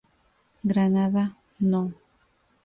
[0.63, 1.83] Granada No.